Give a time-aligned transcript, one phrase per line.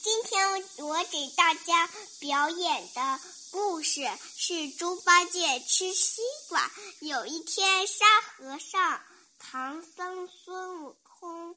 [0.00, 4.02] 今天我给大家表演的故事
[4.36, 6.70] 是猪八戒吃西瓜。
[7.00, 9.02] 有一天，沙和尚、
[9.40, 11.56] 唐僧、孙悟空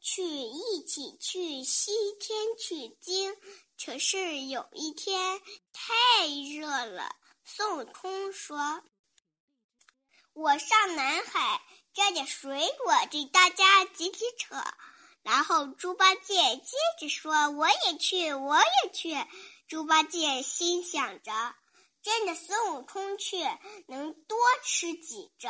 [0.00, 3.36] 去一起去西天取经。
[3.84, 5.38] 可是有一天
[5.74, 6.26] 太
[6.56, 7.14] 热了，
[7.44, 8.82] 孙悟空说
[10.32, 11.60] ：“我上南海
[11.92, 14.56] 摘点水果给大家解解渴。”
[15.22, 19.16] 然后猪八戒接着说：“我也去，我也去。”
[19.68, 21.32] 猪八戒心想着，
[22.02, 23.42] 跟着孙悟空去，
[23.86, 25.48] 能多吃几只。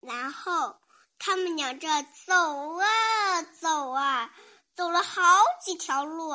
[0.00, 0.76] 然后
[1.18, 1.88] 他们两个
[2.26, 4.34] 走啊走啊，
[4.76, 5.22] 走了好
[5.64, 6.32] 几条路，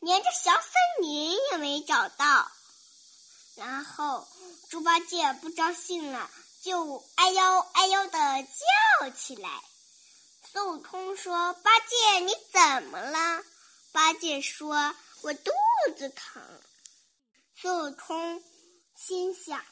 [0.00, 2.50] 连个小森林也没找到。
[3.56, 4.26] 然后
[4.70, 6.30] 猪八戒不高兴了，
[6.62, 9.50] 就哎呦哎呦的叫起来。
[10.52, 13.42] 孙悟空说：“八戒，你怎么了？”
[13.90, 15.50] 八戒说：“我肚
[15.96, 16.42] 子疼。”
[17.56, 18.44] 孙悟空
[18.94, 19.64] 心想：“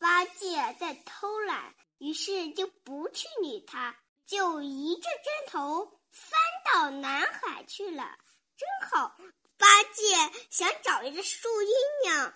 [0.00, 8.18] 八戒在偷懒，于是就不去理他，就一个跟头翻到南海去了。
[8.56, 9.16] 真好，
[9.56, 10.02] 八戒
[10.50, 11.70] 想找一个树荫
[12.02, 12.34] 凉，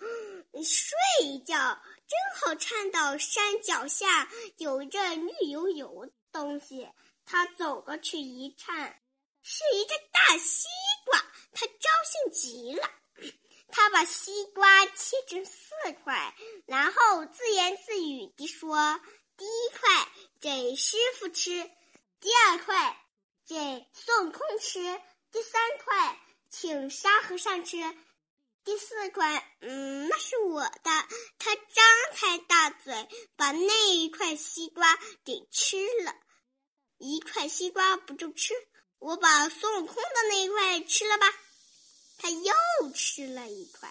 [0.62, 1.56] 睡一觉。
[2.06, 6.88] 正好看到山脚下有一阵绿油油的。”东西，
[7.24, 9.02] 他走过去一看，
[9.42, 10.68] 是一个大西
[11.04, 11.18] 瓜，
[11.52, 11.72] 他高
[12.04, 12.90] 兴极了。
[13.72, 15.70] 他把西瓜切成四
[16.02, 16.34] 块，
[16.66, 19.00] 然后自言自语地说
[19.38, 21.70] ：“第一块给师傅吃，
[22.18, 23.06] 第二块
[23.46, 24.80] 给孙悟空吃，
[25.30, 27.76] 第三块请沙和尚吃，
[28.64, 31.08] 第四块，嗯，那是我的。”
[31.38, 36.14] 他张开大嘴，把那一块西瓜给吃了。
[36.98, 38.54] 一块西瓜不够吃，
[38.98, 41.26] 我把孙悟空的那一块吃了吧。
[42.18, 42.52] 他又
[42.94, 43.90] 吃了一块，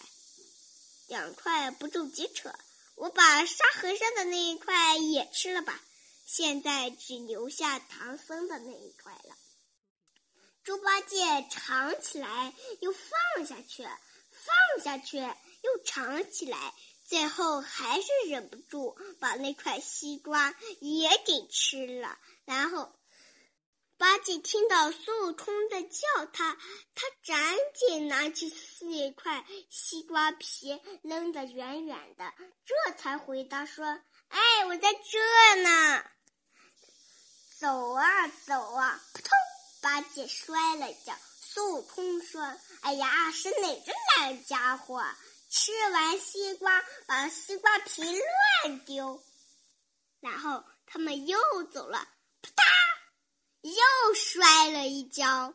[1.08, 2.54] 两块不够解渴，
[2.96, 5.82] 我把沙和尚的那一块也吃了吧。
[6.28, 9.36] 现在只留下唐僧的那一块了。
[10.64, 11.18] 猪八戒
[11.50, 13.19] 尝起来，又，放
[14.90, 16.74] 下去又尝起来，
[17.06, 22.96] 最后还是忍不住把那块西瓜也给吃了，然后。
[24.00, 26.58] 八戒听到孙悟空在叫他，
[26.96, 32.34] 他赶紧拿起四块西瓜皮扔得远远的，
[32.66, 33.86] 这才回答说
[34.30, 36.02] ：“哎，我在这呢。”
[37.60, 39.30] 走啊走啊，扑通！
[39.82, 41.14] 八戒摔了跤。
[41.52, 42.44] 孙悟空说
[42.82, 45.04] ：“哎呀，是哪个懒家伙
[45.50, 48.04] 吃完西瓜把西瓜皮
[48.64, 49.20] 乱丢？”
[50.22, 51.40] 然后他们又
[51.72, 52.08] 走了，
[52.44, 52.64] 啪嗒。
[53.62, 55.52] 又摔了一跤，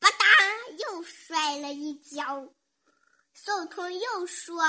[0.00, 2.52] 吧嗒，又摔了一跤。
[3.32, 4.60] 孙悟空又说：“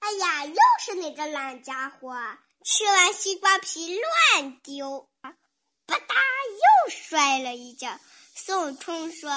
[0.00, 2.16] 哎呀，又是哪个懒家伙，
[2.64, 4.00] 吃完西瓜皮
[4.32, 5.34] 乱丢，吧
[5.86, 8.00] 嗒，又摔了一跤。”
[8.34, 9.30] 孙悟空说：“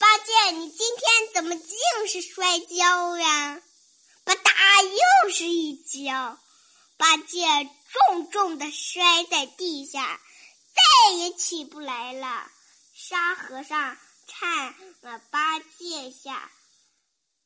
[0.00, 3.60] 八戒，你今天怎么净是摔跤呀？”
[4.24, 6.40] 吧嗒，又是一跤，
[6.96, 7.44] 八戒
[8.08, 10.18] 重重的摔在地下。
[10.72, 12.50] 再也起不来了。
[12.94, 16.50] 沙和尚看了八戒下，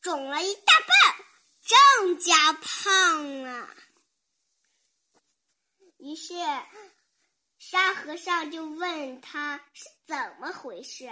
[0.01, 1.27] 肿了一大半，
[1.99, 3.69] 更加胖了。
[5.99, 6.35] 于是
[7.59, 11.11] 沙和尚就问他是怎么回事。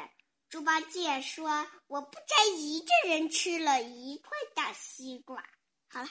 [0.52, 5.42] 猪八戒说：“我不摘一个人吃了一块大西瓜。”
[5.88, 6.08] 好了。